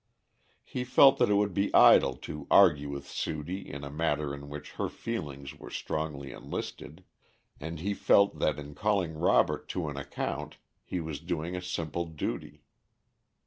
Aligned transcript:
He 0.63 0.83
felt 0.83 1.19
that 1.19 1.29
it 1.29 1.35
would 1.35 1.53
be 1.53 1.71
idle 1.75 2.15
to 2.25 2.47
argue 2.49 2.89
with 2.89 3.07
Sudie 3.07 3.69
in 3.69 3.83
a 3.83 3.91
matter 3.91 4.33
in 4.33 4.49
which 4.49 4.71
her 4.71 4.89
feelings 4.89 5.53
were 5.53 5.69
strongly 5.69 6.31
enlisted, 6.31 7.03
and 7.59 7.79
he 7.79 7.93
felt 7.93 8.39
that 8.39 8.57
in 8.57 8.73
calling 8.73 9.13
Robert 9.13 9.69
to 9.69 9.89
an 9.89 9.97
account 9.97 10.57
he 10.83 10.99
was 11.01 11.19
doing 11.19 11.55
a 11.55 11.61
simple 11.61 12.05
duty. 12.05 12.63